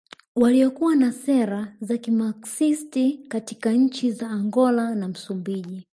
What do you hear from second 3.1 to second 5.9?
katika nchi za Angola na Msumbiji